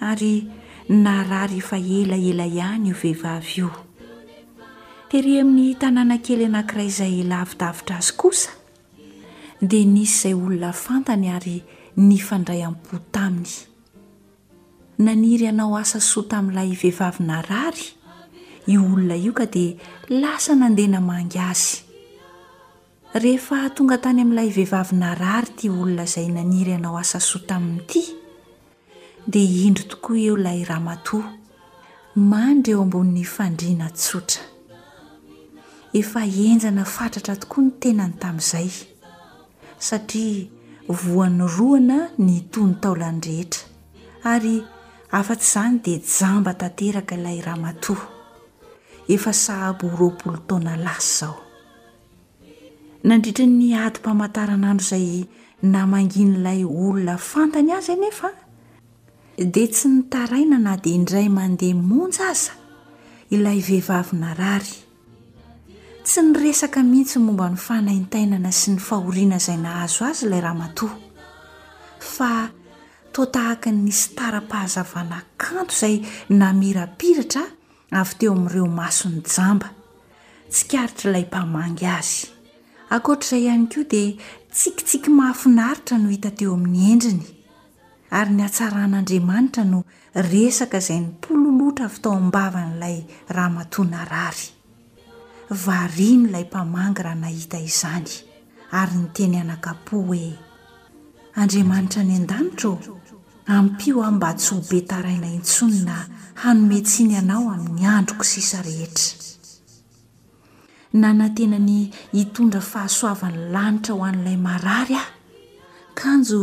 [0.00, 0.46] ary
[0.88, 3.70] narary fa elaela ihany io vehivavy io
[5.10, 8.50] tehry amin'ny tanàna kely anankiray izay lavidavitra azy kosa
[9.60, 11.56] dia nisy izay olona fantany ary
[11.96, 13.66] ny fandray ampo taminy
[14.98, 17.86] naniry anao asa sota amin'ilay vehivavyna rary
[18.66, 19.74] io olona io ka dia
[20.08, 21.82] lasa nandehana mangy azy
[23.18, 28.17] rehefa tonga tany amin'ilay vehivavy narary ty olona izay naniry anao asa sota amin'ity
[29.30, 31.28] dia indro tokoa eo ilay rahamatoa
[32.30, 34.42] mandra eo ambon'ny fandriana tsotra
[35.98, 38.70] efa enjana fatratra tokoa ny tenany tamin'izay
[39.78, 40.48] satria
[41.06, 43.62] voan'ny roana ny tony taolanyrehetra
[44.32, 44.54] ary
[45.18, 48.06] afa-tsy izany dia jamba tanteraka ilay ramatoa
[49.14, 51.36] efa sahabo roapolo taona lasy izao
[53.08, 55.06] nandritra ny atom-pamantaranandro izay
[55.72, 58.28] namangin'ilay olona fantany azy enefa
[59.44, 62.52] dia tsy nytarainana dia indray mandeha monja aza
[63.30, 64.74] ilay vehivavyna rary
[66.02, 70.58] tsy ny resaka mihitsy momba ny fanaintainana sy ny fahoriana izay nahazo azy ilay raha
[70.62, 70.94] matoa
[72.14, 72.32] fa
[73.12, 75.94] totahaka ny sytara-pahazavana akanto izay
[76.34, 77.44] namirapiratra
[78.00, 79.70] avy teo amin'ireo maso ny jamba
[80.50, 82.16] tsikaritra ilay mpamangy azy
[82.90, 84.06] akoatraizay ihany koa dia
[84.54, 87.37] tsikitsiky mahafinaritra no hita teo amin'ny endriny
[88.10, 92.96] ary ny hatsaran'andriamanitra no resaka izay ny mpololotra vitao ammbava n'ilay
[93.34, 94.46] rahamatoanarary
[95.66, 98.08] varia ny ilay mpamangy raha nahita izany
[98.80, 100.32] ary ny teny anakapo hoe
[101.40, 102.78] andriamanitra ny an-danitra ô
[103.52, 105.96] ampio ao mba tsobe taraina intsonina
[106.40, 109.04] hanometsiny anao amin'ny androko sisa rehetra
[110.96, 115.04] nanantena ny hitondra fahasoavany lanitra ho an'ilay marary a
[116.00, 116.40] kanjo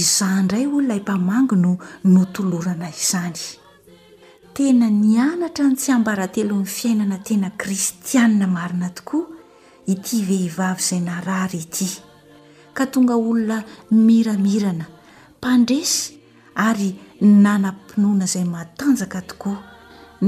[0.00, 1.72] iza ndray olona himpamangy no
[2.14, 3.40] notolorana izany
[4.54, 9.26] tena nianatra ny tsy hambarantelo nyy fiainana tena kristianina marina tokoa
[9.92, 11.88] ity vehivavy izay narary ity
[12.76, 13.56] ka tonga olona
[14.06, 14.86] miramirana
[15.38, 16.00] mpandresy
[16.66, 16.88] ary
[17.44, 19.58] nanampinoana izay matanjaka tokoa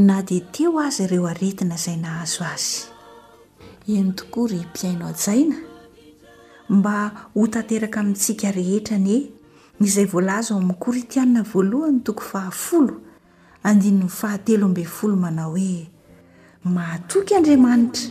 [0.06, 2.72] na dia teo azy ireo aretina izay nahazo azy
[3.98, 5.56] eno tokoa ry mpiaino ajaina
[6.68, 9.30] mba ho tateraka amintsika rehetra ni
[9.80, 13.00] nyizay voalaza ao amin'ny koritianina voalohany toko fahafolo
[13.64, 15.88] andinin'ny fahatelo ambeny folo manao hoe
[16.64, 18.08] maatoky andriamanitra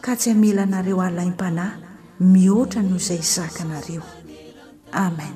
[0.00, 1.80] ka tsy hamela anareo ahlaim-panahy
[2.20, 4.02] mihoatra noho izay zaka nareo
[4.92, 5.34] amena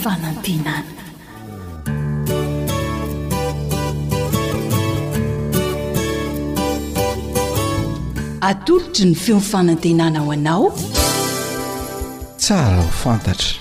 [0.05, 0.93] fanantenana
[8.51, 10.67] atolotry ny feonifanantenana ho anao
[12.43, 13.61] tsara hofantatra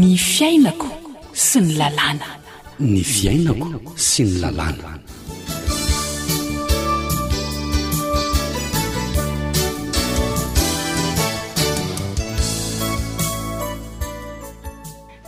[0.00, 0.90] ny fiainako
[1.46, 2.28] sy ny lalàna
[2.92, 3.68] ny fiainako
[4.08, 4.90] sy ny lalàna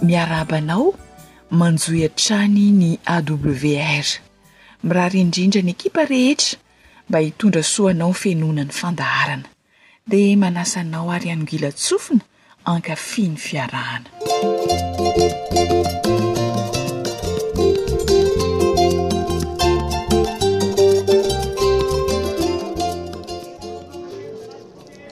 [0.04, 0.94] miarabanao
[1.50, 4.06] manjoiatrany ny awr
[4.84, 6.58] miraharyindrindra ny ekipa rehetra
[7.08, 9.48] mba hitondra soanao fenona ny fandaharana
[10.06, 12.20] dia manasanao ary anongilatsofina
[12.64, 14.08] ankafi ny fiarahana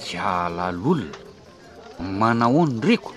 [0.05, 1.13] kialalolona
[2.19, 3.11] manao anyriko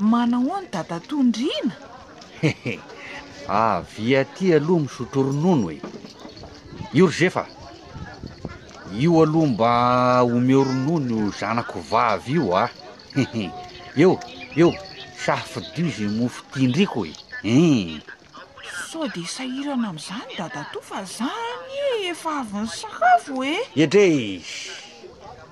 [0.00, 1.74] mana hoano dadatondrina
[3.48, 5.80] avia ty aloha misotro ronono e
[6.92, 7.46] io ry zefa
[8.98, 13.50] io aloha mba omeo rononoo zanako vavy io a ah.
[13.98, 14.18] eo
[14.56, 14.74] eo
[15.18, 17.12] safidio ze mofo tindriko e
[17.42, 18.02] he eh.
[18.92, 24.40] so de isahirana am'izany dadato fa zany e, efa avyny saafo e etre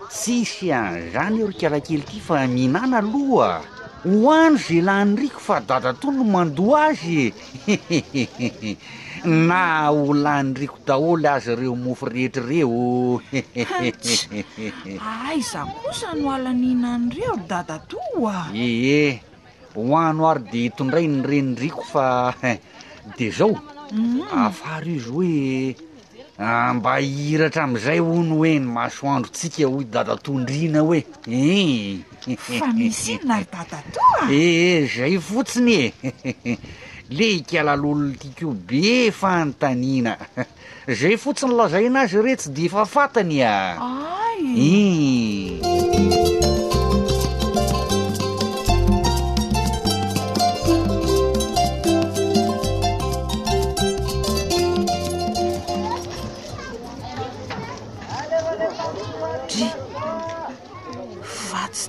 [0.08, 3.74] tsisy an zany eo ry kialakely ty fa mihinana aloa
[4.04, 7.32] hoano ze lahnyriko fa dadato no mandoha azy
[7.66, 8.76] e
[9.24, 19.16] na ho lanriko daholy azy reo mofo rehetry reoay za kosa noalannanreo dadatoa eheh
[19.74, 22.34] hoano ary de hitondray ny reniriko fa
[23.18, 23.56] de zao
[24.30, 24.96] ahafary mm.
[25.00, 25.76] izy hoe
[26.38, 31.38] amba hiratra am'izay ho ny hoe ny masoandro tsika ho dadatondrina hoe e
[32.46, 35.92] faisnatatatoe eh, eh, zay fotsiny e
[37.14, 40.16] le ikala lolon tiko be fanotanina
[40.98, 43.78] zay fotsiny lazay anazy retsy defa fatany a
[44.42, 44.54] i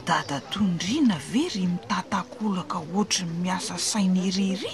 [0.08, 4.74] dadatondrina ve ry mitatakoolaka oatrany miasa sainy irery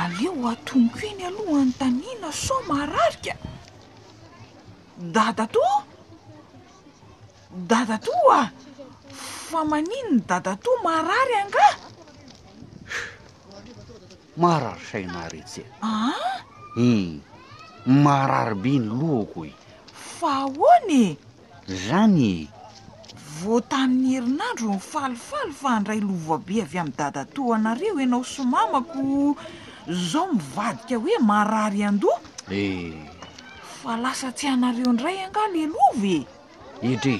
[0.00, 3.34] aleo atonkoiny alohany tanina so mahararika
[5.16, 5.64] dadato
[7.72, 8.42] dadato a
[9.48, 11.72] fa maninony dadato mahrary angah
[14.42, 16.14] maharary sainaretsy aha
[16.88, 16.90] i
[18.04, 18.82] mahararybe hmm.
[18.82, 19.52] ny lohako e
[20.18, 21.04] fa hoanye
[21.84, 22.55] zany e.
[23.42, 29.02] vo tannny herinandro ni falifaly fa ndray lova be avy am'ny dadato anareo anao somamako
[30.10, 32.18] zao mivadika hoe marary andoa
[32.58, 33.06] eh
[33.78, 36.16] fa lasa tsy anareondray angah le lova
[36.88, 37.14] e etre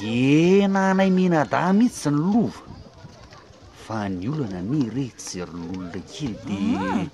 [0.00, 2.64] hena anay mina da mihitsy ny lova
[3.84, 7.08] fa ny olana ni rey tseron'olona kely di mm.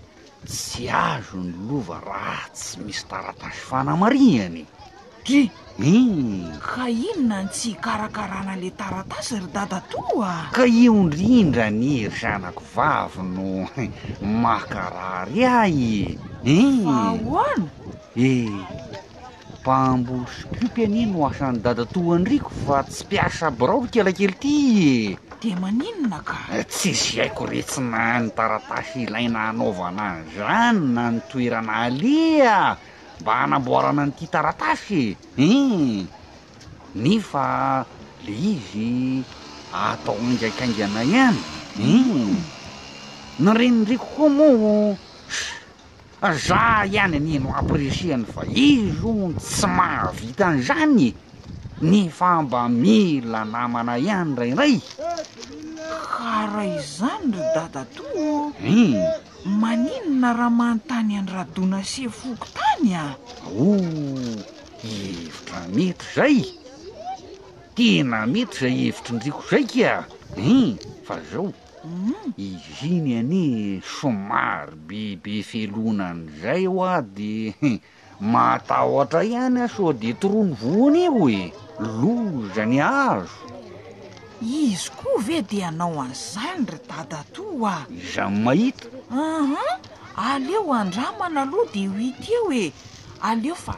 [0.50, 4.62] tsy azo ny lova raha tsy misy taratasy fanamariany
[5.26, 5.40] ty
[5.78, 13.50] he ka inona n tsy karakaranale taratasy ry dadatoa ka iondrindra ny rzanako vavy no
[14.42, 15.78] makarary ay
[16.42, 17.70] eahoano
[18.18, 18.50] eh
[19.62, 24.58] mpamboso piompiane no asan'ny dadato andriko fa tsy piasa by raoh kelakely ty
[25.38, 32.75] di maninona ka eh, tsi zy haiko retsina ny taratasy ilaina anaovanay zanona nytoerana alia
[33.20, 36.06] mba hanamboarana n'ity taratasy e eh,
[37.02, 37.46] nefa
[38.25, 39.22] le izy
[39.75, 41.38] atao angaikangana ihany
[41.82, 42.37] un eh,
[43.44, 51.10] nyrenidraky koa moa sza ihany anino ampireseany fa izy o tsy mahavitany zany e.
[51.80, 54.76] ny famba mila namana ihany raindray
[56.12, 58.28] karaha izany re dada to hu
[58.66, 59.02] eh.
[59.61, 63.04] maninona raha mano tany an radonace foko tany a
[63.62, 63.78] oh
[64.88, 66.40] evitra mety zay
[67.76, 69.97] tena mety zay hevitrindriko zaiki a
[70.37, 70.70] en eh,
[71.06, 71.52] fa zao
[71.87, 72.26] mm.
[72.47, 73.44] izy iny any
[73.82, 77.70] somary bebe felonany zay ho a de he
[78.20, 81.42] matahotra ihany ah soa de toroano vony eo e
[81.98, 83.46] lozany azo
[84.62, 88.90] izy koa ve di anao anzany ry dadato a izany mahito
[89.25, 89.64] aha
[90.34, 92.66] aleo andramana aloha de hoit eo e
[93.28, 93.75] aleo fa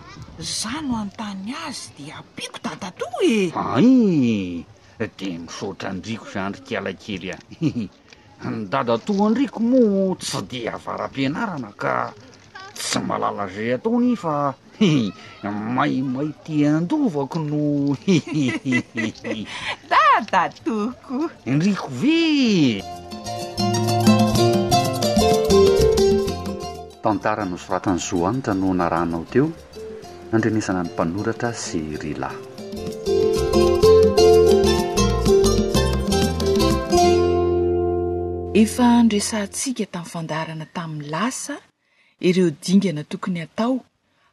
[0.58, 3.04] zano antany azy de apiko dadato
[3.36, 4.64] e ai
[5.18, 7.82] de misaotra andriko zanyrykalakely ahhh
[8.56, 9.82] ny dadatoa andriko mo
[10.20, 11.92] tsy di avaram-pianarana ka
[12.80, 14.94] tsy malala zay ataony fahi
[15.76, 17.62] maimaiti andovako no
[18.04, 18.16] hi
[19.90, 21.18] da datoko
[21.50, 22.80] indriko vy
[27.04, 29.48] tantara no soratany zoa anitra no naranao teo
[30.32, 32.30] andrenesana ny mpanoratra sy rila
[38.62, 41.56] efa andresantsika tamin'ny fandarana tamin'ny lasa
[42.20, 43.80] ireo dingana tokony atao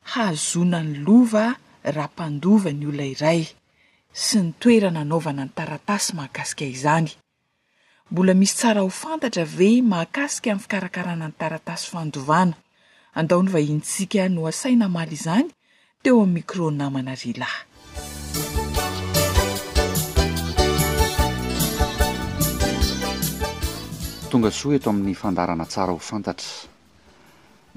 [0.03, 3.41] hahazonany lova raha mpandova ny olona iray
[4.23, 7.11] sy ny toerananaovana ny taratasy mahakasika izany
[8.11, 12.55] mbola misy tsara ho fantatra ve mahakasika amin'ny fikarakarana ny taratasy fandovana
[13.15, 15.47] andao ny vahintsika no asaina maly izany
[16.03, 17.55] teo amin'n micro namana ryalay
[24.29, 26.75] tonga soa eto amin'ny fandarana tsara ho fantatra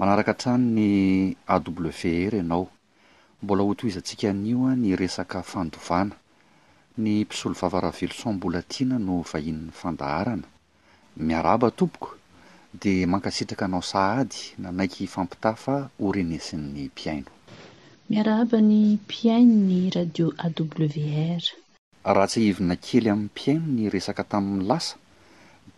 [0.01, 0.91] manaraka trany ny
[1.55, 2.63] aw r ianao
[3.43, 6.15] mbola hoto izantsika nio a ny resaka fandovana
[7.01, 10.47] ny mpisolo vavaravelosoam-bola tiana no vahin'ny fandaharana
[11.27, 12.09] miaraaba tompoko
[12.81, 17.29] dia mankasitraka anao sahady nanaiky fampita fa horenesin'ny mpiaino
[18.09, 21.43] miaraaba ny piaino ny radio awr
[22.15, 24.93] raha tsy hivina kely amin'ny mpiaino ny resaka tamin'ny lasa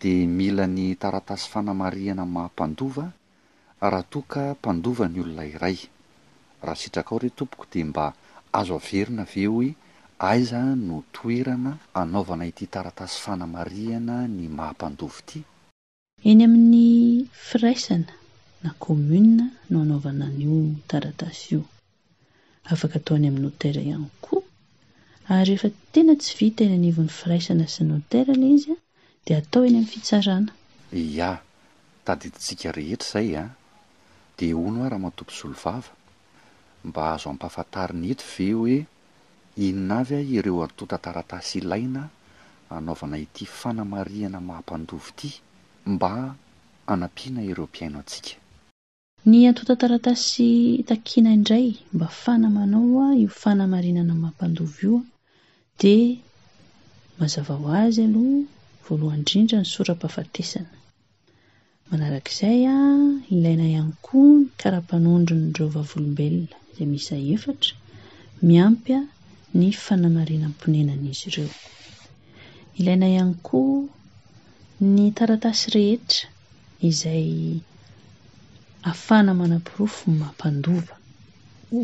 [0.00, 3.06] dia mila ny taratasy fanamariana mahampandova
[3.90, 5.76] raha toaka mpandova ny olona iray
[6.64, 8.06] raha sitraka ao re tompoko di mba
[8.58, 9.58] azo averina av eo
[10.30, 11.72] aiza no toerana
[12.02, 15.40] anaovana ity taratasy fanamariana ny mahampandovy ity
[16.30, 16.86] eny amin'ny
[17.48, 18.12] firaisana
[18.62, 19.36] na kommn
[19.72, 21.62] noanaovana non taratasy o
[22.72, 24.42] afak atao any amin'ny otera ihany koa
[25.36, 28.76] ary rehefa tena tsy vita eny anivon'ny firaisana syn otera la izya
[29.26, 30.52] di atao eny amin'ny fitsarana
[31.28, 31.32] a
[32.06, 33.44] dadi tsika rehetra zay a
[34.38, 35.92] de ho no ah raha matompo solovava
[36.88, 38.76] mba azo ampahafatari ny ety ve hoe
[39.66, 42.02] inna avy a ireo atota taratasy ilaina
[42.76, 45.30] anaovana ity fanamariana mahampandovy ity
[45.92, 46.12] mba
[46.92, 48.32] anapiana ireo am-piaino antsika
[49.30, 50.48] ny antota taratasy
[50.88, 55.02] takiana indray mba fanamanao a io fanamarinana mampandovy ioa
[55.80, 55.94] de
[57.18, 58.38] mazava ho azy aloha
[58.84, 60.72] voalohany indrindra ny sora-pafatesana
[61.90, 62.78] manarak'izay a
[63.36, 67.72] ilaina ihany koa kara-panondrony reo vavolombelona izay mis efatra
[68.48, 69.00] miampy a
[69.58, 71.50] ny fanamarinamponenana izy ireo
[72.78, 73.80] ilaina ihany koa
[74.94, 76.26] ny taratasy rehetra
[76.90, 77.28] izay
[78.88, 80.94] hafana manam-piroafo mampandova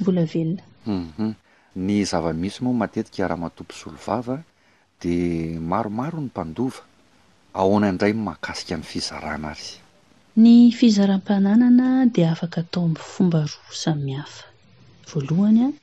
[0.00, 0.64] mbola velona
[0.96, 1.32] mhm.
[1.86, 4.36] ny zava-misy moa matetika raha matompo solovava
[5.02, 5.14] de
[5.70, 6.80] maromaro ny mpandova
[7.60, 9.68] ahoana indray makasika min'ny fizarahna ary
[10.78, 11.36] fizpa
[12.14, 14.44] di afaka atao amfomba roa saihafa
[15.10, 15.76] voalohany a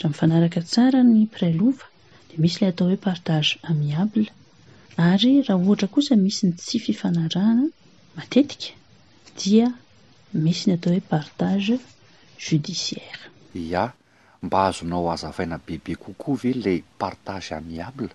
[0.00, 1.86] raha mifanaraka tsara ny pres lova
[2.28, 4.26] di misy lay atao hoe partage amyable
[5.12, 7.66] ary raha ohatra kosa misyny tsy fifanarana
[8.16, 8.74] matetika
[9.38, 9.66] dia
[10.32, 11.76] misiny atao hoe partage
[12.46, 13.22] judiciaire
[13.64, 13.84] ia
[14.44, 18.10] mba azonao aza faina bebe kokoa ve ilay partage amiable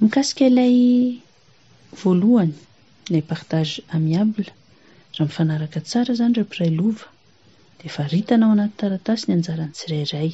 [0.00, 0.76] mikasika ilay
[2.00, 2.54] voalohany
[3.12, 4.48] lay partage amiable
[5.14, 7.06] raha mifanaraka tsara zany reo prai lova
[7.78, 10.30] de fa ritanao anaty taratasiny anjaran tsirairay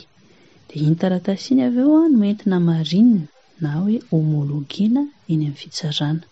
[0.68, 3.22] di iny taratasi iny av eoa noentina marine
[3.62, 6.22] na hoe homologina eny amin'ny fitsarana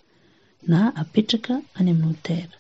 [0.70, 2.56] na apetraka any amin'ny otera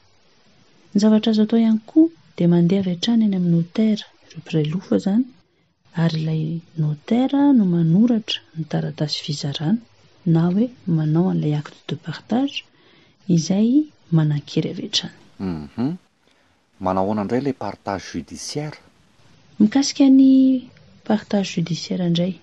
[0.94, 4.96] ny zavatra azo atao ihany koa di mandeha avy atrany eny amin'ny notere reoprayloa fo
[5.04, 5.24] zany
[6.04, 6.42] ary ilay
[6.82, 9.80] noteira no manoratra ny taratasy fizarana
[10.34, 12.56] na hoe manao an'ilay acte de partage
[13.36, 13.68] izay
[14.16, 15.90] manankery avy atranyuum mhm.
[16.84, 18.78] manahoana indray la partage judiciaire
[19.60, 20.24] mikasika ny
[21.08, 22.34] partage judiciaire indray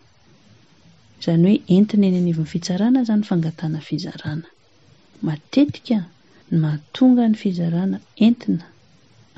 [1.24, 4.48] zany hoe entiny eny anivin'ny fitsarana zany fangatana fizarana
[5.28, 5.98] matetika
[6.52, 8.66] nymahatonga ny fizarana entina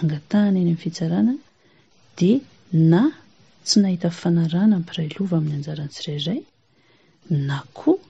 [0.02, 1.34] angatahany eny ami'y fisarana
[2.18, 2.32] di
[2.92, 3.02] na
[3.66, 6.40] tsy nahita fanarana y pirai lova amin'ny anjarantsirairay
[7.48, 8.04] na koa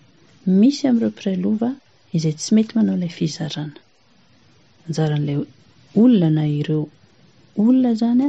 [0.60, 1.70] misy am''ireo pirailova
[2.18, 3.80] izay tsy mety manao lay fizarana
[4.90, 5.38] ajaran'lay
[6.02, 6.84] olonana ireo
[7.66, 8.26] olona zany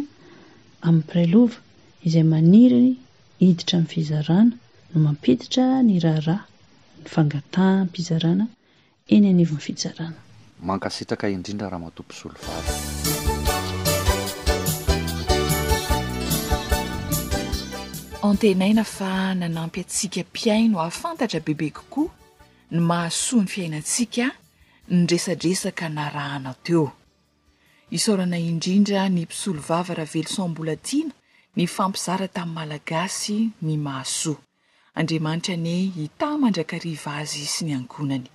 [0.86, 1.58] amn'ny pirailova
[2.06, 2.88] izay maniriy
[3.42, 4.54] hiditra amin'ny fizarana
[4.90, 6.42] no mampiditra ny rahrah
[7.02, 8.44] ny fangatahafizarana
[9.14, 10.20] eny anivi'nfisarana
[10.66, 12.74] mankasitraka indrindra raha matoampisolo vava
[18.30, 22.10] antenaina fa nanampy atsika mpiaino hahafantatra bebe kokoa
[22.70, 24.30] ny mahasoa ny fiainantsika
[24.90, 26.92] nyresadresaka na rahna teo
[27.90, 31.12] isaorana indrindra ny mpisolo vava raha velosom-bolatiana
[31.56, 34.38] ny fampizara tamin'ny malagasy ny mahasoa
[34.94, 38.28] andriamanitra any hita mandrakariva azy sy ny angonany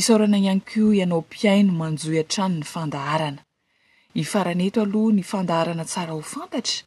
[0.00, 3.40] isaorana ny anyk'io ianao m-piaino manjoy antrano ny fandaharana
[4.18, 6.78] hifaraneto aloha ny fandaharana tsara ho fantatra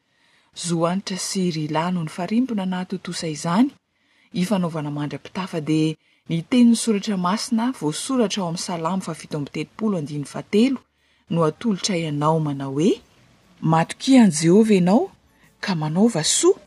[0.68, 3.70] zohanitra sy ry lahy noho ny farimpona nahtotosa izany
[4.42, 5.82] ifanaovana mandrapitafa de
[6.30, 10.70] ni teniny soratra masina voasoratra ao am'ny salamo fa7t3o
[11.34, 12.92] no atolotraianao manao hoe
[13.72, 15.02] matokihan' jehova ianao
[15.64, 16.60] ka manaova soa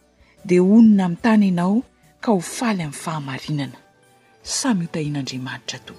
[0.49, 1.75] de onona ami'ny tany ianao
[2.23, 3.79] ka ho faly amin'ny fahamarinana
[4.43, 5.95] samy hotahinandriamanitra to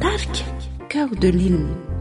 [0.00, 0.44] tarka
[0.88, 1.91] cardelinne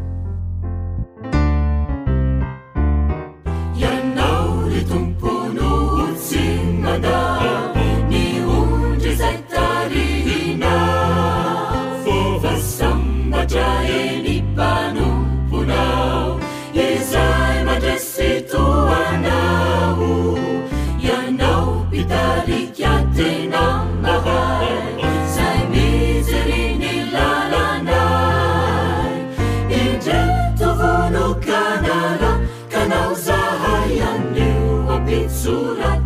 [35.53, 36.00] ل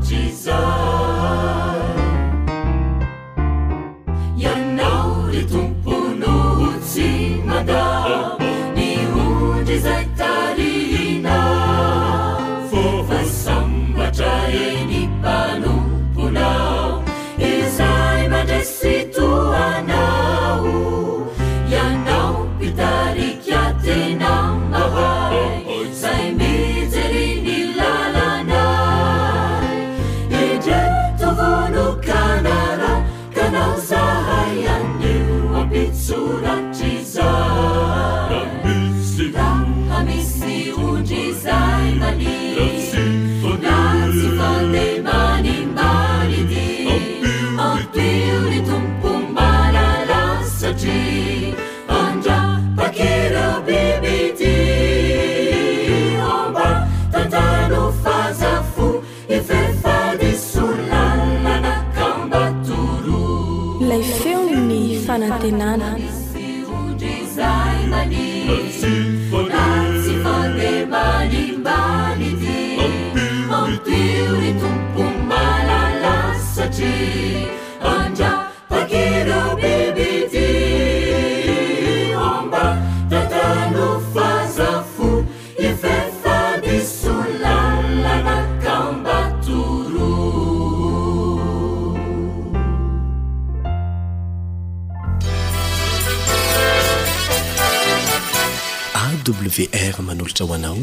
[100.54, 100.76] anao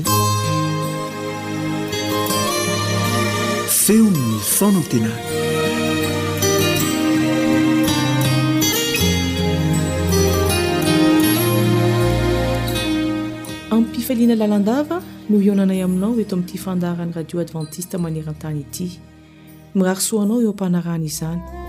[3.69, 5.11] feonn fonantena
[13.71, 18.87] ampifaliana lalandava no ionanay aminao eto amin'ity fandaran'ny radio adventiste manerantany ity
[19.75, 21.62] mirarosoanao eo ampanarana izany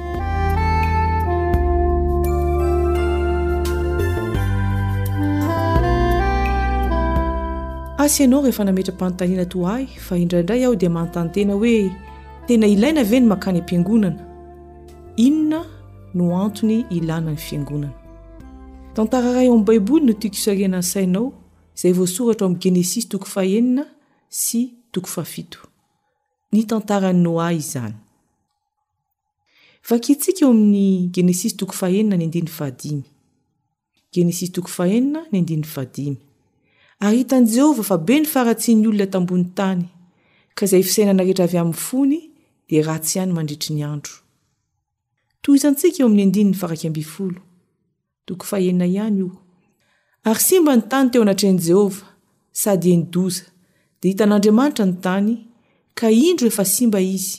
[8.04, 14.24] aoaeraanotaina oay faindrainray aho di manontanytena hoeena ilaina e ny akany am-pianonana
[15.16, 15.60] inona
[16.16, 17.94] no antony ilana ny fiangonana
[18.96, 21.26] h eoam'nybaiboly notiakiana anysainao
[21.82, 23.84] zay vsoratra oami'n genesisy toko faenina
[24.44, 24.60] sy
[24.92, 25.48] toko fainy
[27.40, 27.94] aa
[34.16, 35.42] 'yenesis too aenna ny enestooaenia
[35.86, 36.18] ny dy
[37.06, 39.82] ary hitan'i jehovah fa be ny faratsiny olona tambony tany
[40.58, 42.20] ka izay fisainanarehetra avy amin'ny fony
[42.70, 44.14] dia ratsy ihany mandritry ny andro
[45.42, 47.42] to izantsika eo amin'ny andinny farak ambfolo
[48.28, 49.30] tok faea ihany o
[50.30, 52.06] ary simba ny tany teo anatren'i jehova
[52.62, 53.46] sady enidoza
[54.00, 55.32] dia hitan'andriamanitra ny tany
[56.00, 57.34] ka indro efa simba izy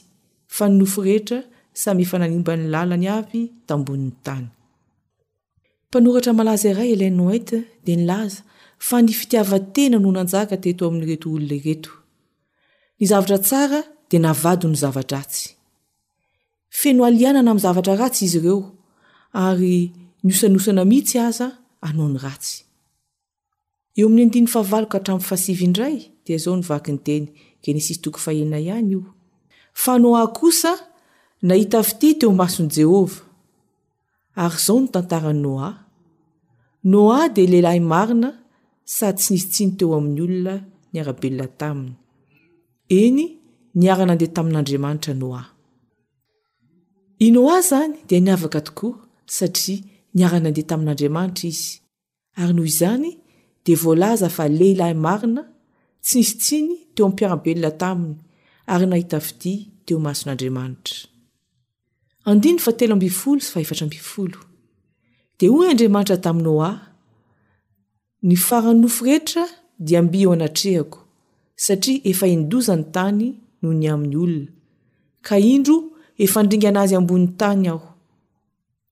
[0.56, 1.38] fa nynofo rehetra
[1.82, 4.46] samy efa nanimba ny lala ny avy tambonin'ny tany
[8.88, 11.92] fa ny fitiavatena nonanjaka teto amin'nyreto olona reto
[12.98, 15.46] ny zavatra tsara dia navado ny zavatra atsy
[16.80, 18.58] feno alianana amin'ny zavatra ratsy izy ireo
[19.44, 19.74] ary
[20.24, 21.46] niosanosana mihitsy aza
[21.86, 22.56] anao ny ratsy
[23.98, 27.24] eo amin'ny andiny fahavaloka hatramin'ny fasivy indray dia zao nyvaky nyteny
[27.62, 29.00] kenisisy toko fahenina ihany io
[29.82, 30.72] fa noa kosa
[31.48, 33.18] nahita vyty teo masony jehova
[34.44, 35.68] ary izao no tantarany noa
[36.92, 38.30] noa dia lehilahy marina
[38.84, 40.54] sady tsy nisy tsiny teo amin'ny olona
[40.92, 41.96] ni arabelona taminy
[43.02, 43.18] eny
[43.80, 45.42] niaranandeha tamin'andriamanitra noa
[47.24, 48.92] i noa izany dia niavaka tokoa
[49.36, 49.78] satria
[50.16, 51.70] niarana andeha tamin'andriamanitra izy
[52.40, 53.08] ary noho izany
[53.64, 55.42] de voalaza fa lehilahy marina
[56.04, 58.14] tsy nisy tsiny teo ami'nympiarabelona taminy
[58.72, 60.96] ary nahita vidia teo mason'andriamanitra
[62.30, 64.38] andiny fa telo ambifolo sy fa efatra ambifolo
[65.38, 66.70] dea hoy andriamanitra tamin'ny noa
[68.24, 69.42] ny faranofo rehtra
[69.84, 70.98] dia amby eo anatrehako
[71.64, 73.28] satria efa endozany tany
[73.62, 74.48] noho ny amin'ny olona
[75.26, 75.76] ka indro
[76.24, 77.86] efandringaan'azy ambonyy tany aho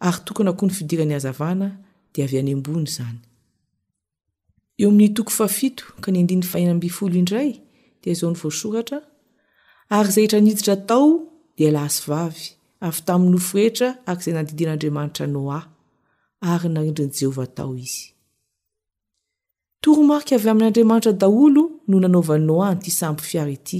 [0.00, 1.70] aytoony fidirany azavaaso
[9.90, 11.08] ayzay tra niditra tao
[11.56, 12.44] di lasyvavy
[12.86, 15.58] avy tamin'ny oforehtra akizay nandidian'andriamanitra noa
[16.52, 17.92] arynarindrin'jehovatao iy
[19.82, 23.78] tormarky avy amin'nyandriamanitra daolo noho nanovanynoa nyty sampyfiarty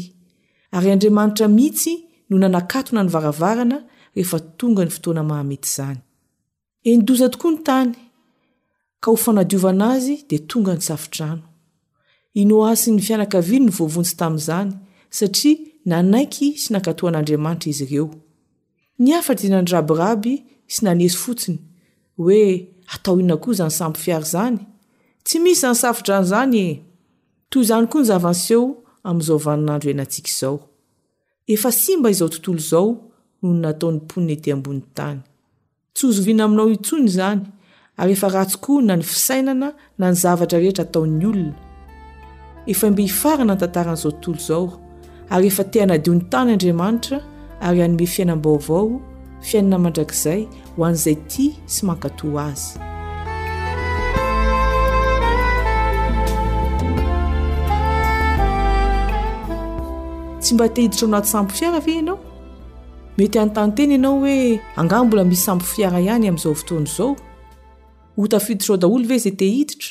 [0.76, 1.92] ary andriamanitra mihitsy
[2.30, 3.78] no nanakatona nyvaravarana
[4.16, 6.00] rehefa tonga ny fotoana mahamety zany
[6.92, 7.92] endoza tokoa ny tany
[9.02, 11.42] ka ho fanadiovana azy de tonga ny safidrano
[12.42, 14.70] inoasy ny fianakaviny ny voavontsy tamin'izany
[15.18, 15.54] satria
[15.90, 18.06] nanaiky sy nankatohan'andriamanitra izy ireo
[19.02, 20.34] ny afatry inany rabiraby
[20.72, 21.58] sy nanesy fotsiny
[22.22, 22.40] hoe
[22.94, 24.58] atao ina kozany sampy fiary zany
[25.26, 26.68] tsy misy zany safidrano zany e!
[27.50, 28.66] toy zany koa ny zavanseho
[29.08, 30.56] amn'izao vaninandro ienantsikaizao
[31.54, 32.88] efa simba izao tontolo zao
[33.42, 35.18] nohoynatao'pnetebnytany
[35.96, 37.40] tsozoviana aminao hintsony izany
[38.00, 41.54] ary efa ratsokoa na ny fisainana na ny zavatra rehetra ataon'ny olona
[42.72, 44.66] efa mbe hifarana ny tantaran'izao tontolo izao
[45.34, 47.18] ary efa tea nadio ny tany andriamanitra
[47.66, 49.00] ary anyme fiainam-baovao
[49.48, 50.40] fiainana mandrakzay
[50.76, 52.68] ho an'izay ti sy mankatoa azy
[60.40, 62.18] tsy mba tehiditra aminaty sambo fiarave anao
[63.18, 67.16] mety antanyteny ianao hoe angambola mis ampy fiara ihany ami'izao fotoan zao
[68.16, 69.90] otafiditr ao daolo ve zay te iditra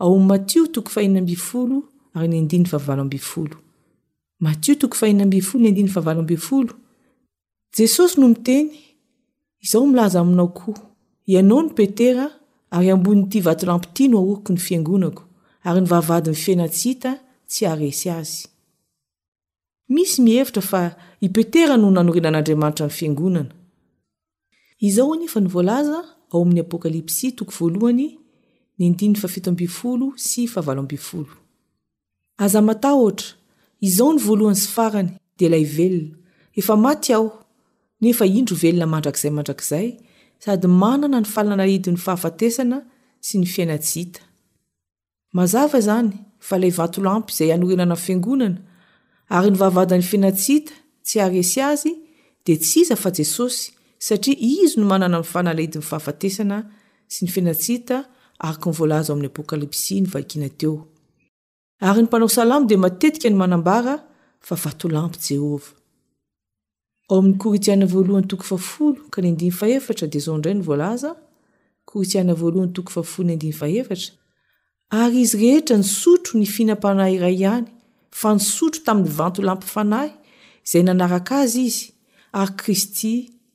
[8.21, 8.71] no miteny
[9.65, 10.75] izao milaza aminao ko
[11.27, 12.29] ianao no petera
[12.71, 15.23] ary amboninyity vatolampoty no ahoiko ny fiangonako
[15.65, 18.49] ary nyvahvadynny fiainatsita tsy aresy azy
[19.89, 22.87] misy mihevitra fa ipetera noo nanorenan'andriamanitra
[24.79, 25.29] in'ny
[31.07, 33.29] fiangonanaaza mata oatra
[33.87, 36.15] izao ny voalohany sy farany dia ilay velona
[36.59, 37.27] efa maty ao
[38.03, 39.87] nefa indro velona mandrakzay mandrakzay
[40.45, 42.79] sady manana ny falanahidi ny fahafatesana
[43.27, 44.21] sy ny fiainajita
[45.37, 46.11] mazava izany
[46.47, 48.59] fa ilay vatolampy izay hanorenana ny fiangonana
[49.29, 50.73] ary ny vahavada ny fenatsita
[51.05, 51.93] tsy aresy azy
[52.45, 56.59] de ts iza fa jesosy satria izy no manana am'ny fanalediny fahafatesana
[57.09, 58.05] sy ny fenatsita
[58.49, 60.75] arky nyvoalaza aoamin'ny apokalipsy ny vakina teo
[61.81, 63.97] ary ny pansalamo de matetika ny manambara
[64.41, 65.39] fa fatolampyje
[74.95, 77.74] ary izy rehetra nysotro ny finampana iray ihany
[78.21, 80.11] fa nisotro tamin'ny vantolampy fanahy
[80.71, 81.85] zay nanaraka azy izy
[82.41, 83.11] ary kristy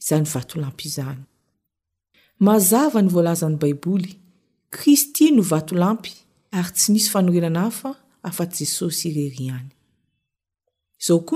[0.08, 4.12] za ny vatolampy izanyzava ny voalaza ny baiboly
[4.76, 6.12] kristy no vatolampy
[6.60, 7.91] ary tsy misy fanorenana hafa
[8.30, 9.62] afa-t jesosy ireranyooa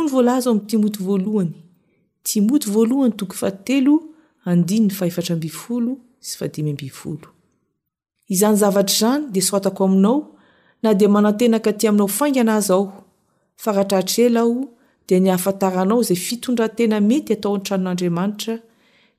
[0.03, 0.61] ny vlaza oa'ny
[2.33, 4.81] timoty voalohanyony
[8.33, 10.17] izany zavatra zany de soatako aminao
[10.83, 13.02] na di manatenaka ty aminao faingana z ao
[13.57, 14.69] fa ratratrela aho
[15.07, 18.55] dia ny hafataranao izay fitondrantena mety atao an-tranon'andriamanitra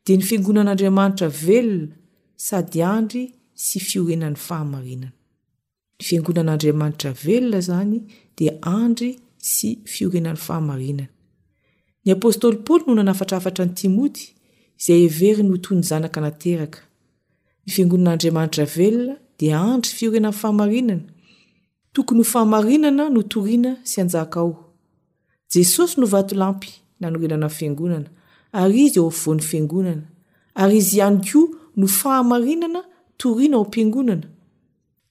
[0.05, 1.95] dia ny fingonan'andriamanitra velona
[2.37, 3.25] sady andry
[3.65, 5.11] sy fiorenan'ny fahamarinana
[5.99, 7.99] ny fangonan'andriamanitra velona zany
[8.39, 9.11] dia andry
[9.53, 11.09] sy fiorenan'ny fahamarinana
[12.05, 14.25] ny apôstôly paoly no nanafatraafatra n'i timoty
[14.81, 16.81] izay every ny otony zanaka nateraka
[17.65, 21.05] ny feangonan'andriamanitra velona dia andry fiorenan'ny fahamarinana
[21.95, 24.51] tokony ho fahamarinana no toriana sy anjaka ao
[25.53, 26.69] jesosy no vato lampy
[27.01, 28.09] nanorelana ny fiangonana
[28.61, 30.05] ary izy eo fovoan'ny fingonana
[30.63, 31.47] ary izy ihany koa
[31.81, 32.81] no fahamarinana
[33.21, 34.27] toriana ao am-piangonana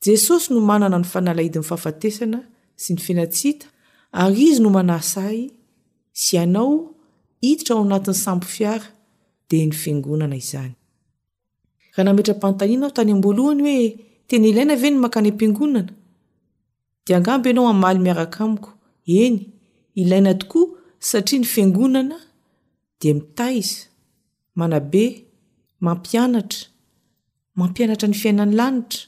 [0.06, 2.39] jesosy no manana no fanalaidin'ny fahafatesana
[2.84, 3.65] sy ny fenatsita
[4.24, 5.39] ary izy no manasay
[6.24, 6.74] sy anao
[7.43, 8.88] hiditra ao anatin'ny sampy fiara
[9.50, 10.74] dia ny fengonana izany
[11.96, 13.88] raha nametra-pantaniana ao tany ambolohany hoe
[14.28, 15.91] tena ilaina ve no mankany am-pingonana
[17.05, 18.71] de angambo ianao amin'ymaly miaraka amiko
[19.21, 19.37] eny
[20.01, 20.67] ilaina tokoa
[21.07, 22.17] satria ny fiangonana
[23.01, 23.77] dia mitaiza
[24.59, 25.05] manabe
[25.85, 26.61] mampianatra
[27.59, 29.01] mampianatra ny fiainany lanitra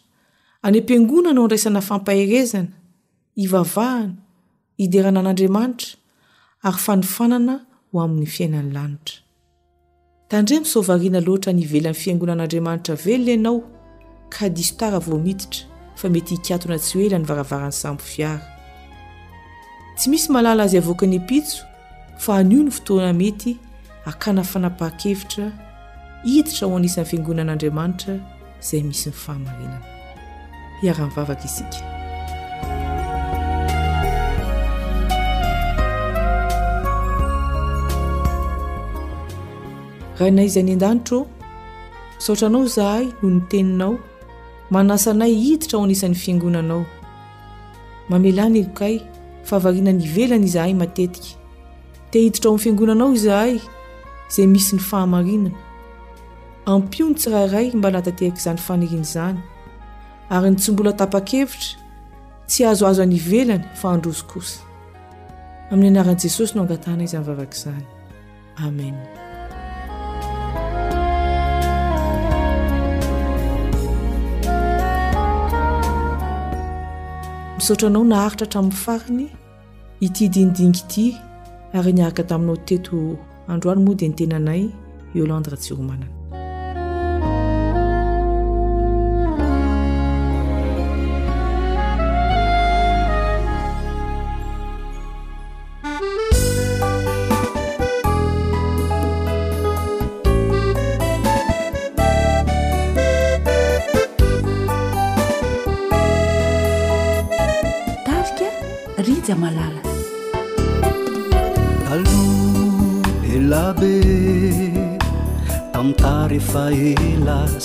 [0.66, 2.74] anye am-piangonana ao ndraisana fampaherezana
[3.44, 4.16] ivavahana
[4.80, 5.90] hiderana an'andriamanitra
[6.68, 7.54] ary fanofanana
[7.92, 9.18] ho amin'ny fiainany lanitra
[10.30, 13.58] tandre misoavariana loatra ny ivelan'ny fiaingonan'andriamanitra velona ianao
[14.34, 15.62] ka disotara voamiditra
[16.00, 18.42] fa mety hikiatona tsy hoela ny varavarany sambo fiara
[19.96, 21.64] tsy misy malala azay avoaka ny epitso
[22.24, 23.54] fa anio ny fotoana mety
[24.12, 25.46] akana fanapaha-kevitra
[26.26, 28.14] hiditra ho anisan'ny fiangonan'andriamanitra
[28.62, 29.80] izay misy ny famoninna
[30.84, 31.82] iara-nivavaka isika
[40.18, 41.22] raha ina izany an-danitra eo
[42.26, 43.96] saotranao zahay no ny teninao
[44.72, 46.82] manasanay hiditra ho anisan'ny fiangonanao
[48.10, 48.96] mamelany elokay
[49.50, 51.36] favariana ny ivelana izahay matetika
[52.12, 53.54] ti hiditra ao m'ny fiangonanao izahay
[54.30, 55.54] izay misy ny fahamarinana
[56.74, 59.40] ampiony tsirairay mba nahatanteraka izany fanirin' izany
[60.36, 61.76] ary ny tsy mbola tapa-kevitra
[62.50, 64.60] tsy azoazo any ivelany fa androzokosa
[65.72, 67.86] amin'ny anaran'i jesosy no angatana iza ny vavaka izany
[68.66, 69.25] amena
[77.68, 79.26] sotra anao naharitra htramin'ny fariny
[80.08, 81.06] ity dinidingi ity
[81.78, 82.98] ary niaraka taminao teto
[83.54, 84.62] andro any moa dia nitenanay
[85.16, 86.15] eolandra tsiromanana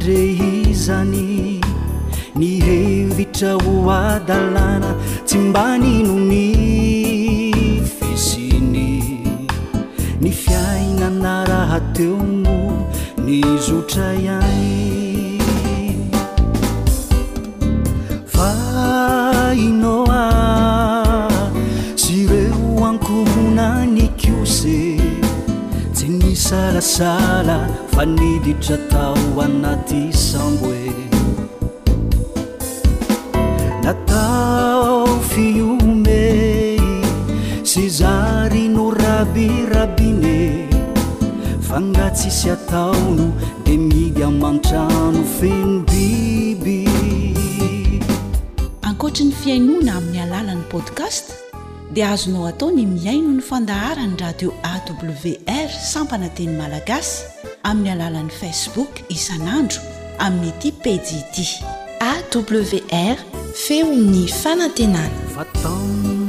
[0.00, 1.60] drehizany
[2.40, 4.90] ny hevitra hoadalàna
[5.28, 6.46] tsy mbani no ny
[7.98, 8.88] fisiny
[10.22, 12.58] ny fiainana raha teo no
[13.26, 16.08] ni zotra ihany
[18.36, 18.50] fa
[19.66, 20.24] inoo a
[22.02, 24.78] sy reo ankohona ny kiose
[25.94, 27.60] tsy ny salasala
[28.00, 30.90] maniditra tao anaty samboe
[33.84, 36.24] natao fiome
[37.72, 40.36] syzari no rabirabine
[41.68, 43.26] fangatsisy ataono
[43.64, 46.80] dia migamantrano feno biby
[48.88, 51.26] ankoatra ny fiainona amin'ny alalan'ni podkast
[51.92, 57.39] dia azonao ataony miaino ny fandaharany radio awr sampanateny malagasy
[57.70, 59.80] amin'ny alalan'ny facebook izanandro
[60.26, 61.44] amin'nyty pejidi
[62.10, 63.18] awr
[63.64, 66.24] feony fanantenana fataon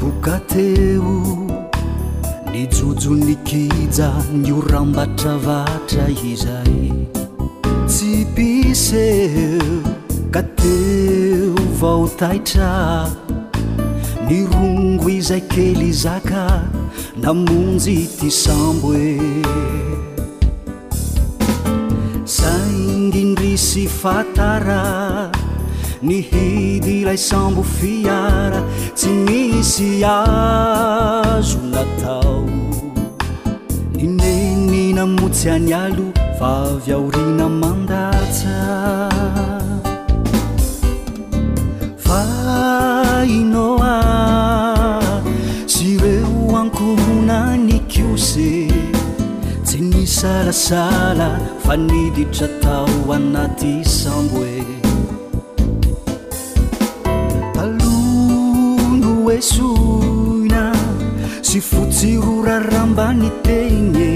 [0.00, 1.14] boka teo
[2.52, 4.08] nijojo nikija
[4.42, 6.78] ni orambatravatra izay
[7.90, 9.06] tsy pise
[10.34, 12.70] ka teo vaotaitra
[14.28, 16.44] nirongo izay kely zaka
[17.22, 19.08] namonjy ti samboe
[23.38, 25.30] risy fatara
[26.02, 28.60] ny hidy ilay sambo fiara
[28.98, 32.38] tsy misy azo natao
[34.04, 36.06] inenina motsy any alo
[36.40, 38.60] vavyaorina mandatsa
[50.54, 51.34] sala
[51.66, 54.52] faniditra tao anaty samboe
[57.62, 60.62] alono esoina
[61.48, 64.14] sy fotsi rorarambany tene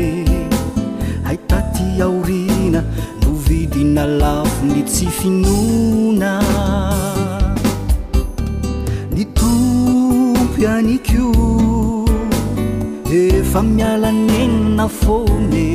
[1.26, 2.80] haitaty aorina
[3.22, 6.32] no vidina lafony tsy finona
[9.14, 11.32] ny tompy ani kio
[13.22, 15.68] efa mialanenina fone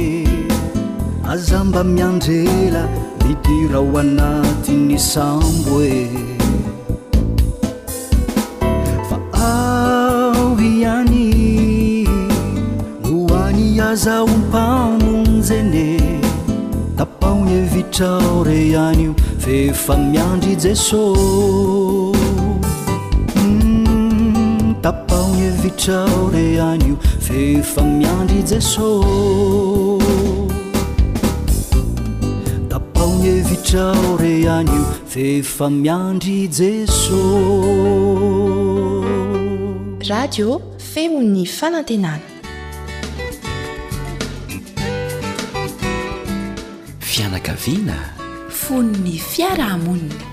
[1.33, 2.83] azamba miandrela
[3.31, 5.93] ity rao anatinny samboe
[9.09, 9.17] fa
[9.53, 11.27] ao i any
[13.05, 15.87] noanyazao mpamonjene
[16.97, 19.13] tapaogne vitrao re anyio
[19.43, 21.03] fefa miandry jeso
[23.35, 26.95] mm, tapaogne vitrao re anyio
[27.27, 28.89] fefa miandry jeso
[33.63, 37.09] traore any io feefa miandry jesos
[40.09, 40.61] radio
[40.91, 42.27] feon'ny fanantenana
[46.99, 47.97] fianakaviana
[48.61, 50.32] fono'ny fiarahamonina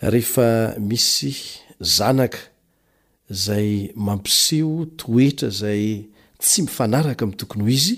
[0.00, 1.36] rehefa misy
[1.80, 2.38] zanaka
[3.30, 7.96] zay mampiseo toetra zay tsy mifanaraka mi'tokony ho izy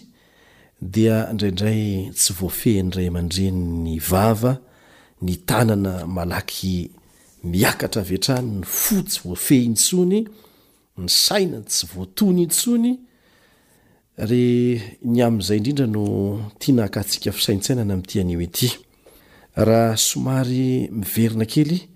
[0.80, 4.58] dia ndraindray tsy voafeh ndray amandreny ny vava
[5.22, 6.90] ny tanana malaky
[7.44, 10.20] miakatra veatrany ny fo tsy voafeh intsony
[10.98, 12.98] ny sainany tsy voatony intsony
[14.18, 14.44] ry
[15.06, 16.04] ny amn'izay indrindra no
[16.58, 18.68] tiana akatsika fisaintsainana ami'tyano ety
[19.56, 21.88] raha somary miverina kely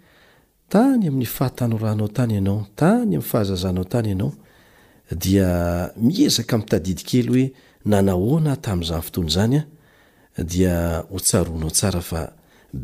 [0.68, 4.32] tany amin'ny fahatanoraanao tany anao tany am'ny fahazazahanao tany anao
[5.22, 5.48] dia
[5.96, 7.52] miezaka amtadidi kely hoe
[7.90, 9.62] nanahoanatzyon
[11.32, 12.20] haroanao saa fa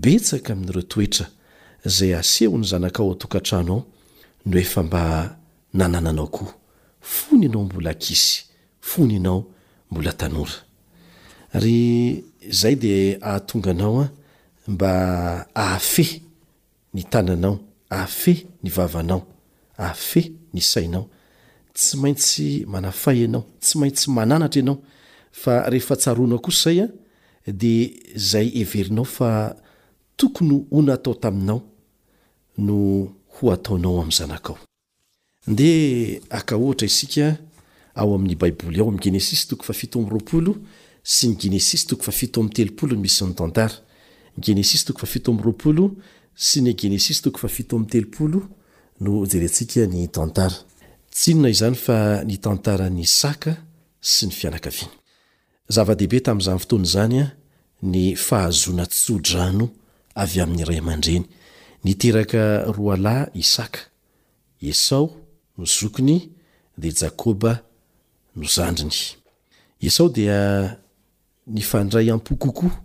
[0.03, 2.67] betsaka ami'reo toetrazay asehony
[12.61, 14.07] zay de ahatonganao a
[14.69, 14.93] mba
[15.55, 16.05] afe
[16.95, 17.57] ny tananao
[17.93, 19.27] afe ny vavanao
[19.79, 20.23] afe
[20.55, 21.05] ny sainao
[21.75, 24.79] tsy maintsy manafay anao tsy maintsy mananatra ianao
[25.41, 26.89] fa rehefa tsaroana koay a
[27.61, 27.75] de
[28.31, 29.29] zay everinao fa
[30.19, 31.61] tokony ona tao taminao
[32.67, 32.75] no
[33.35, 34.59] ho ataonao am'zanakaoer
[36.87, 40.57] iskaaa' baiboy ao mgenesis tokofa fito mroapolo
[41.03, 45.97] sy ny genesis toko fafio m telopolonymisndaenesis tokofa fio mroapolo
[46.35, 48.43] sy ny genesis toko fa fito amin'nytelopolo
[49.03, 50.57] no jerntsika ny tantara
[51.13, 53.57] tsinona izany fa ny tantarany isaka
[54.01, 54.95] sy ny fianakaviana
[55.75, 57.25] zava-dehibe tamin'zany fotonazanya
[57.93, 59.67] ny fahazona tsodrano
[60.23, 61.25] avy amin'nyiray aman-dreny
[61.85, 62.43] nteraka
[62.77, 63.81] roalahy isaka
[64.71, 65.05] esao
[65.59, 66.29] no zokny
[66.79, 67.53] de jakôba
[68.37, 70.41] no zandrinyesao dia
[71.47, 72.81] n fandray ampokokoa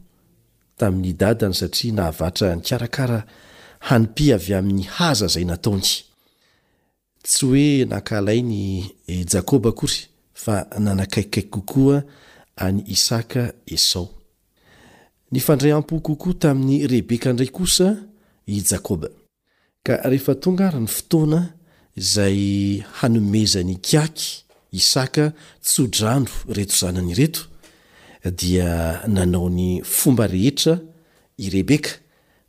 [0.78, 3.20] tamin'ny dadana satria nahavatra ny karakara
[3.90, 5.84] hanompi avy amin'ny haza zay nataony
[7.28, 8.64] tsy hoe nakalainy
[9.10, 10.00] eh, jakoba kory
[10.44, 12.04] fa nanakaikaiky kokoa
[12.66, 13.44] any isaka
[13.76, 14.06] esao
[15.32, 17.88] ny fandray ampo kokoa tamin'ny rebeka indray kosa
[18.48, 19.10] i jakoba
[19.86, 21.40] ka rehefa tonga ra ny fotoana
[21.98, 22.40] izay
[23.02, 25.26] hanomeza ny kiaky isaka
[25.64, 27.42] tsodrando reto zanany reto
[28.32, 30.80] dia nanao ny fomba rehetra
[31.38, 31.90] i rebeka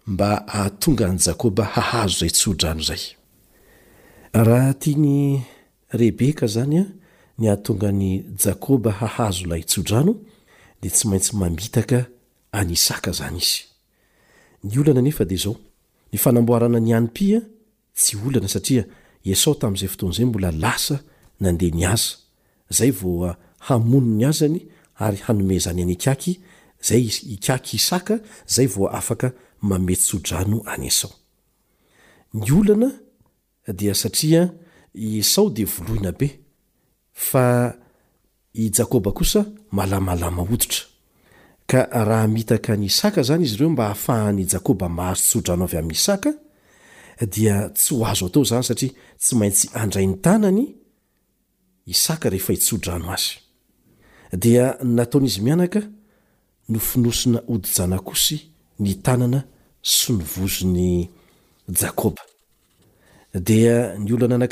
[0.06, 2.98] mba ahatonga ny jakoba hahazo zay itsodrano zay
[4.32, 5.42] raha tia ny
[5.90, 6.86] rebeka zany a
[7.38, 10.14] ny ahatonga any jakoba hahazo la itsodrano
[10.82, 12.06] de tsy maintsy mamitaka
[12.52, 13.64] anisaka zany izy
[14.64, 15.56] ny olana nefa de zao
[16.12, 17.40] ny fanamboarana ny any pi a
[17.94, 18.84] tsy olana satia
[19.24, 21.00] esao tami'zay fotoanzay mbola lasa
[21.40, 22.16] nandeha ny aza
[22.70, 24.60] zay voa hamono ny azany
[24.98, 26.40] ary hanome zany any ikaky
[26.82, 28.14] zay ikaky isaka
[28.54, 31.12] zay vao afaka mame tsodrano any a sao
[32.34, 32.88] ny olana
[33.78, 34.42] dia satria
[34.94, 36.28] isao de volohina be
[37.12, 37.74] fa
[38.54, 39.40] i jakôba kosa
[39.76, 40.82] malamalama oditra
[41.70, 46.32] ka raha mitaka ny isaka zany izy ireo mba hahafahanyjakoba mahazo tsodrano avy amin'nisaka
[47.32, 48.90] dia tsy ho azo atao zany satria
[49.22, 50.62] tsy maintsy andrayntanany
[51.92, 53.34] isaa reefaitsodrano azy
[54.32, 55.80] dia nataon'izy mianaka
[56.68, 58.38] no finosona odi janakosy
[58.80, 59.42] ny tanana
[59.82, 61.10] so ny vozony
[61.68, 62.14] aayde
[63.50, 64.46] y amonayny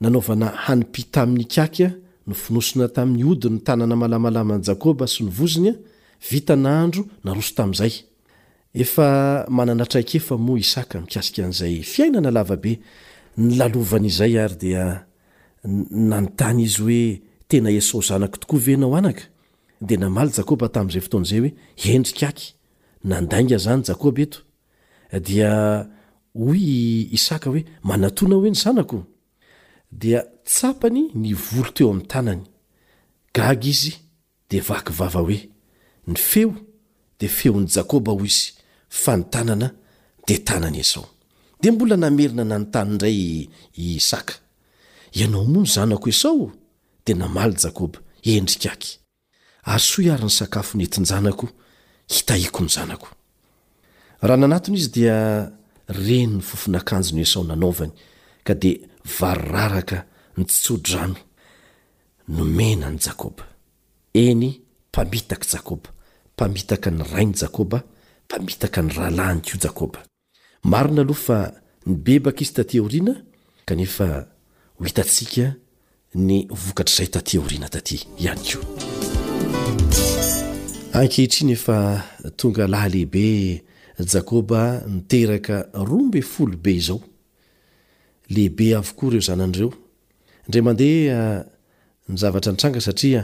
[0.00, 1.88] nanaovana hanypi tamin'ny kakya
[2.26, 5.72] no finosona tamin'ny odi ny tanana malalama ny jakôba sy nyvozonya
[6.32, 7.92] vitanahandro naroso ta'zay
[9.58, 12.72] mananatraikefaoa isaa mikasika an'zay fiainana lavabe
[13.58, 17.00] laoanzay aydyizy oe
[17.48, 19.02] tena esao zanatooa
[19.80, 21.50] naatmzay otozaye
[21.92, 22.46] endrazy
[25.16, 25.70] eaa
[27.54, 28.98] oe manana oe ny zanao
[30.02, 32.42] dsaany ny volo teo am'ny tanany
[33.36, 33.92] gag izy
[34.50, 35.38] de vakyvava oe
[36.06, 36.54] ny feo
[37.18, 38.52] dia feon'ny jakôba aho izy
[38.88, 39.70] fa nyntanana
[40.26, 41.08] dia tanany esao
[41.60, 44.34] dia mbola namerina na nyntany indray isaka
[45.12, 46.52] ianao moa ny zanako esao
[47.04, 48.90] dia namaly jakôba endrikaky
[49.64, 51.46] ary soa iaryny sakafo netiny zanako
[52.08, 53.08] hitahiako ny zanako
[54.22, 55.16] raha nanatiny izy dia
[55.88, 57.92] renyny fofinakanjo ny esao nanaovany
[58.46, 58.78] ka dia
[59.18, 61.18] varoraraka nitsodrano
[62.28, 63.42] nomena ny jakôba
[64.14, 64.60] eny
[64.92, 65.95] mpamitaka jakôba
[66.36, 67.82] mpamitaka ny rainy jakoba
[68.24, 69.98] mpamitaka ny rahalany keo jakoba
[70.62, 71.38] marina aloha fa
[71.86, 73.14] nybebaka izy tatya orina
[73.64, 74.06] kanefa
[74.78, 75.54] ho itatsika
[76.14, 78.60] ny vokatr'zay tatya orina taty ihany ko
[80.98, 81.76] ankehitr nefa
[82.36, 83.64] tonga lahalehibe
[84.12, 87.00] jakoba miteraka rombe folobe izao
[88.28, 89.72] lehibe avokoa ireo zanandreo
[90.48, 91.44] ndra mandea ah,
[92.12, 93.20] nyzavatra ntranga satria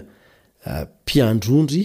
[0.65, 1.85] ah, mpiandrondry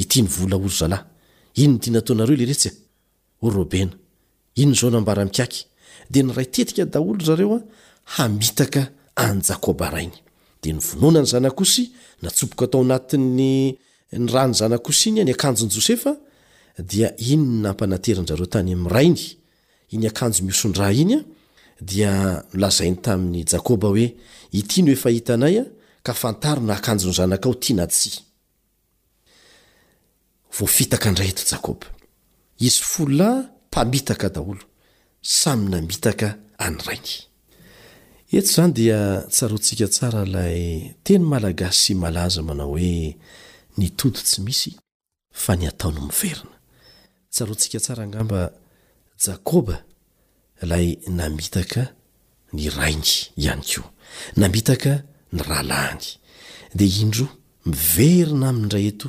[0.00, 1.04] ity ny vola olo zalahy
[4.54, 7.56] inoeede nyray tetika daolo zareo a
[8.14, 8.82] hamitaka
[9.24, 10.18] anyjakôba rainy
[10.62, 11.72] de nyvonona ny zanakos
[12.22, 13.74] natsoboka ataoay
[20.24, 21.20] aosny joseyainy
[23.06, 24.06] tami'y jakôba oe
[24.58, 25.64] ity no efahitanaya
[26.06, 28.10] ka fantaro na akanjony zanaka ao tia natsy
[30.56, 31.86] vofitaka ndray eto jakoba
[32.66, 33.28] isy folna
[33.68, 34.62] mpamitaka daholo
[35.38, 36.28] samy namitaka
[36.64, 37.14] any raingy
[38.38, 38.98] eto zany dia
[39.34, 40.60] tsarontsika tsara lay
[41.06, 42.92] teny malagas y malaza manao hoe
[43.78, 44.70] nitodo tsy misy
[45.44, 46.56] fa ny ataony miverina
[47.32, 48.40] tsaroantsika tsara angamba
[49.24, 49.76] jakôba
[50.62, 50.86] ilay
[51.18, 51.82] namitaka
[52.54, 53.82] ny raingy ihany ko
[54.40, 54.92] namitaka
[55.34, 56.06] ny rahalany
[56.78, 57.26] de indro
[57.70, 59.08] miverina aminndray eto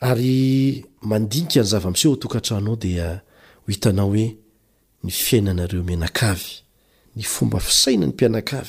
[0.00, 3.20] ary mandinika ny zava misetokatrano ao de
[3.68, 4.36] itanao oe
[5.04, 6.38] ny fiainanareo mianakay
[7.16, 8.62] ny fomba fisaina ny mpanaka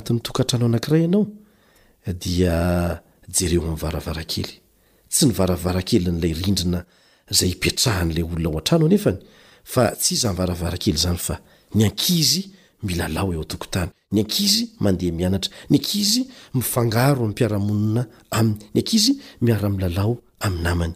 [3.75, 4.61] varavarakely
[5.09, 6.85] tsy ny varavarankely n'la rindrina
[7.29, 9.17] zay ipetrahan'lay olona ao an-trano nefany
[9.63, 11.37] fa tsy zanvaravara kely zany fa
[11.75, 12.49] ny ankizy
[12.83, 20.17] milalao eo atokontany ny ankizy mandeha mianatra ny ankizy mifangaro ami'mpiaramonina ami ny ankizy miara-mlalao
[20.45, 20.93] am'n namany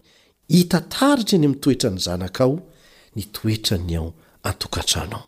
[0.50, 2.56] hitataritra eny ami'nytoetra ny zanaka ao
[3.16, 4.14] ny toetra ny ao
[4.44, 5.24] atokatranao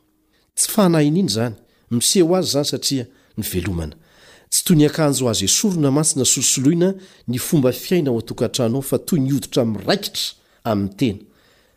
[0.57, 1.55] y fahn' iny zany
[1.89, 3.05] miseho azy zany satria
[3.37, 3.95] ny velomana
[4.49, 6.89] tsy toy ny akanjo azy e sorona matsina solosoloina
[7.27, 10.33] ny fomba fiaina ao antokatranao fa toy ny oditra mraikitra
[10.63, 11.19] amin'ny tena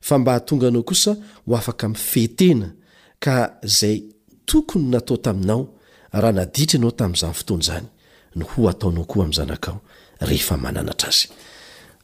[0.00, 2.72] fa mba hatonga anao kosa ho afaka mifehtena
[3.20, 4.02] ka zay
[4.46, 5.68] tokony natao taminao
[6.12, 7.86] raha naditra anao tami'izany fotoany zany
[8.34, 9.80] no ho ataonao koa am' zanakao
[10.20, 11.28] rehefamananatra azy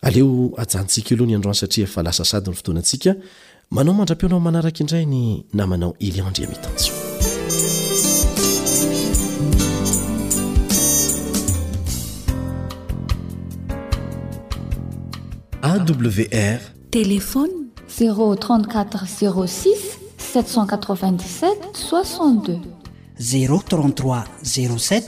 [0.03, 3.15] aleo ajantsika loha ny androany satria efa lasa sadyny fotoanantsika
[3.71, 6.95] manao mandra-pionao manaraka indray ny namanao eliandry amtansyow
[17.99, 22.59] ze34 06 787 62
[23.19, 25.03] 0 33 07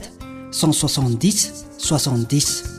[0.50, 2.74] 160 60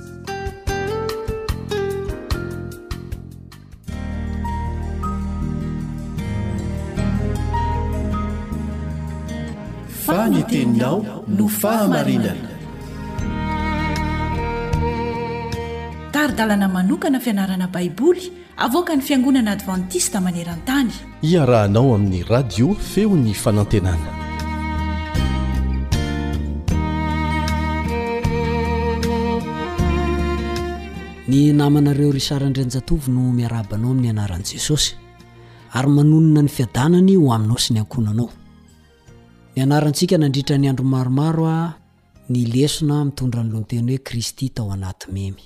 [10.07, 12.35] faniteninao no fahamarinana
[16.11, 20.89] taridalana manokana fianarana baiboly avoka ny fiangonana advantista maneran-tany
[21.21, 24.09] iarahanao amin'ny radio feo ny fanantenana
[31.29, 34.97] ny namanareo ry sarandriyanjatovy no miarabanao amin'ny anaran'i jesosy
[35.77, 38.29] ary manonona ny fiadanany ho aminao sy ny ankonanao
[39.55, 41.77] ny anarantsika nandritra ny andromaromaro a
[42.33, 45.45] ny lesona mitondra nylohnteny hoe kristy tao anaty memy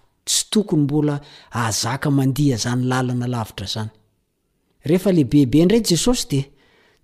[0.23, 3.89] tsy tokony mbola azand zanylanaatra
[4.89, 6.41] nyehele bebe nday jesosy de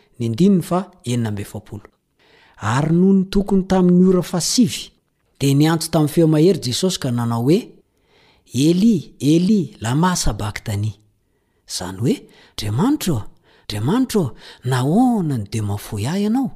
[2.63, 4.83] ary noho ny tokony tamin'ny ora fasivy
[5.39, 7.59] de nyantso tamin'ny feo mahery jesosy ka nanao hoe
[8.65, 8.95] eli
[9.33, 10.91] eli la mahasabaktani
[11.75, 12.13] zany hoe
[12.51, 13.27] andriamanitra a
[13.63, 14.33] andriamanitra ô
[14.71, 16.49] nahona ny de mafoiahy ianao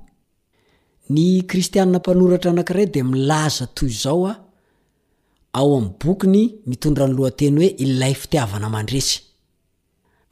[1.14, 4.34] ny kristianna mpanoratra anankiray di milaza toy izao a
[5.60, 9.16] ao ami'ny bokiny mitondra nylohateny hoe ilay fitiavana mandresy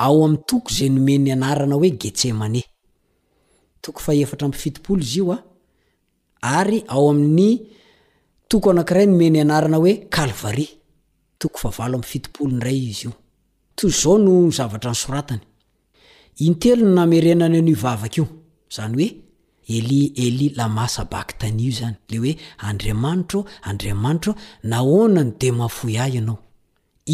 [0.06, 2.64] ao am'toko zay nomeny anarana oe esee
[3.84, 5.40] toko fa efatra mfitipolo izy io a
[6.42, 7.54] ary ao amin'ny
[8.50, 10.68] toko anankiray no meny anarana hoe kalvarya
[11.42, 13.12] toko fa valo ami fitipolondray izy io
[13.78, 15.42] toy zao no zavatra ny soratany
[16.46, 18.26] intelo ny namerenany an'io avakao
[18.76, 19.08] zany oe
[19.78, 26.38] eli eli lamasa baktany o zany le oe andrimanitro anrmaironanano demayahyanao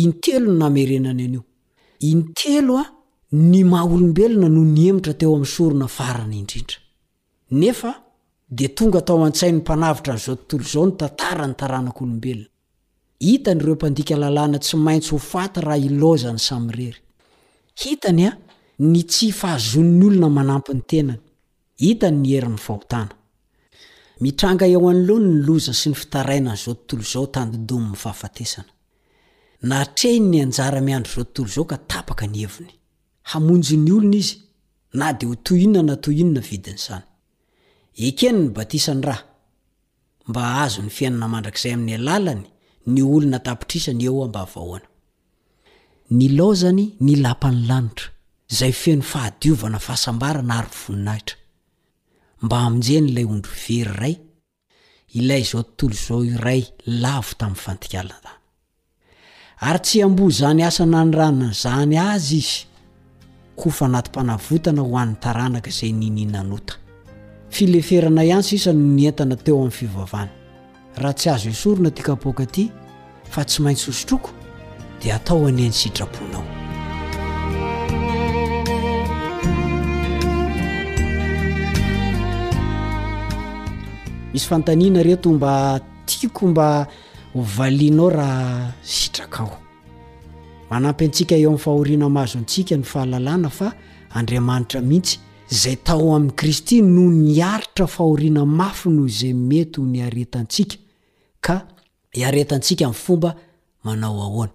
[0.02, 1.42] intelo no namerenany anio
[2.00, 2.86] inteloa
[3.32, 6.78] ny maha olombelona noo nyemtra teoam'ysoonaaana indrindra
[7.52, 7.92] nefa
[8.58, 12.50] de tonga tao an-tsai ny mpanavitra an'zao tontolo zao ny tatara ny taranak'olombelona
[13.34, 16.40] itanyreomndika lalàna tsy maintsy hofaty rah ilany
[17.80, 18.26] aeyhitany
[18.92, 20.62] ny tsy ahazononaa
[31.12, 32.74] edro atooaoey
[33.24, 34.36] hamonjy 'ny olona izy
[34.94, 37.04] na de ho tohinona na tohinona vidin' zany
[37.98, 39.22] ekeny ny batisany rah
[40.28, 42.44] mba azo ny fiainana mandrakizay amin'ny alalany
[42.94, 48.08] ny olona tapitrisany eombahoalzany ny lapany lanitra
[48.48, 49.66] zayfenonaeadryooyyty
[60.04, 62.69] am zany anaannzany azy izy
[63.64, 66.74] kofa anaty mpanavotana hohan'ny taranaka zay nininanota
[67.56, 70.32] fileferana ihany sisano nientana teo amin'ny fivavahna
[71.02, 72.64] raha tsy azo hisorona tia kapoaka ty
[73.32, 74.30] fa tsy maintsy osotroko
[75.02, 76.46] dia atao aneny sitraponaao
[84.34, 86.88] misy fantaniana reto mba tiako mba
[87.34, 89.69] hovalianaao raha sitrakaao
[90.70, 93.68] manampy antsika eo amin'ny fahoriana mazo antsika ny fahalalana fa
[94.14, 95.18] andriamanitra mihitsy
[95.62, 100.78] zay tao amin'y kristy noho ny aritra fahorina mafy nohozay mety ny aretansika
[102.62, 104.46] sikayombataaazo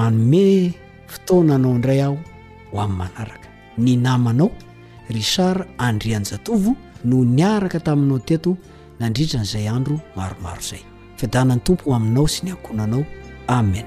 [0.00, 0.74] aome
[1.12, 2.16] fotoonanaonray aho
[2.72, 3.48] hoa'y anaka
[3.84, 4.50] ny namanao
[5.14, 5.56] risar
[5.86, 6.70] andrianjatovo
[7.08, 8.50] noho niaraka taminao teto
[9.00, 10.82] nandritra n'izay andro maromaro zay
[11.20, 13.02] fiadanan'ny tompo oaminao sy ny ankonanao
[13.58, 13.86] amen